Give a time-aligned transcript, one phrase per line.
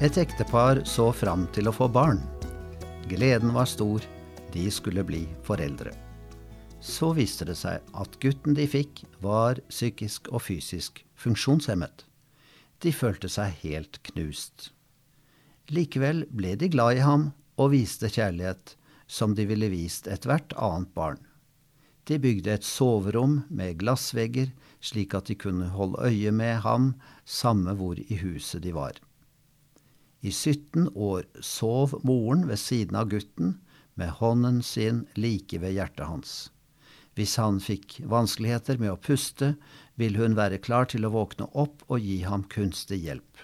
[0.00, 2.20] Et ektepar så fram til å få barn.
[3.10, 4.04] Gleden var stor,
[4.54, 5.90] de skulle bli foreldre.
[6.78, 12.04] Så viste det seg at gutten de fikk, var psykisk og fysisk funksjonshemmet.
[12.78, 14.68] De følte seg helt knust.
[15.74, 18.76] Likevel ble de glad i ham og viste kjærlighet,
[19.10, 21.18] som de ville vist ethvert annet barn.
[22.06, 26.92] De bygde et soverom med glassvegger, slik at de kunne holde øye med ham
[27.26, 28.94] samme hvor i huset de var.
[30.20, 33.58] I 17 år sov moren ved siden av gutten
[33.94, 36.32] med hånden sin like ved hjertet hans.
[37.18, 39.54] Hvis han fikk vanskeligheter med å puste,
[39.98, 43.42] ville hun være klar til å våkne opp og gi ham kunstig hjelp.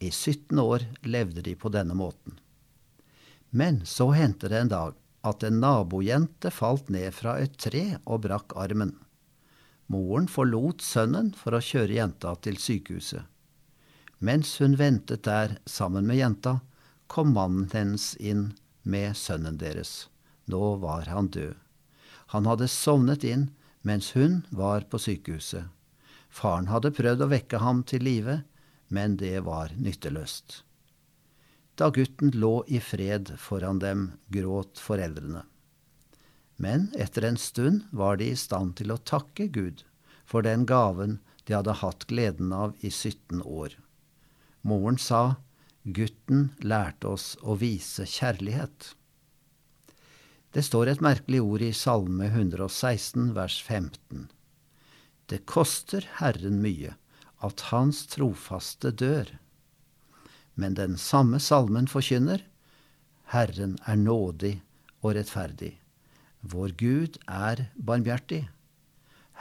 [0.00, 2.38] I 17 år levde de på denne måten.
[3.50, 4.96] Men så hendte det en dag
[5.28, 8.94] at en nabojente falt ned fra et tre og brakk armen.
[9.92, 13.24] Moren forlot sønnen for å kjøre jenta til sykehuset.
[14.18, 16.60] Mens hun ventet der sammen med jenta,
[17.06, 20.08] kom mannen hennes inn med sønnen deres.
[20.46, 21.54] Nå var han død.
[22.34, 23.50] Han hadde sovnet inn
[23.86, 25.68] mens hun var på sykehuset.
[26.28, 28.40] Faren hadde prøvd å vekke ham til live,
[28.88, 30.62] men det var nytteløst.
[31.76, 35.44] Da gutten lå i fred foran dem, gråt foreldrene.
[36.56, 39.84] Men etter en stund var de i stand til å takke Gud
[40.24, 43.76] for den gaven de hadde hatt gleden av i 17 år.
[44.66, 45.36] Moren sa,
[45.84, 48.96] gutten lærte oss å vise kjærlighet.
[50.50, 54.26] Det står et merkelig ord i Salme 116 vers 15.
[55.30, 56.96] Det koster Herren mye
[57.46, 59.30] at Hans trofaste dør.
[60.58, 62.42] Men den samme salmen forkynner
[63.36, 64.54] Herren er nådig
[65.02, 65.76] og rettferdig.
[66.42, 68.48] Vår Gud er barmhjertig.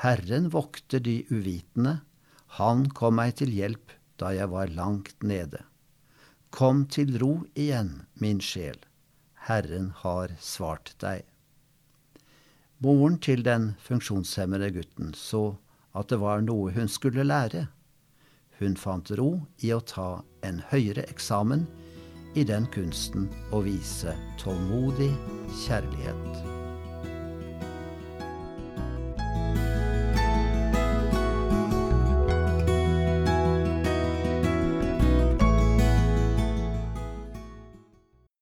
[0.06, 2.02] Herren vokter de uvitende.
[2.62, 5.64] Han kom meg til hjelp da jeg var langt nede.
[6.50, 8.78] Kom til ro igjen, min sjel.
[9.48, 11.26] Herren har svart deg.
[12.84, 15.56] Moren til den funksjonshemmede gutten så
[15.96, 17.68] at det var noe hun skulle lære.
[18.60, 19.30] Hun fant ro
[19.64, 21.68] i å ta en høyere eksamen
[22.36, 25.12] i den kunsten å vise tålmodig
[25.66, 26.55] kjærlighet.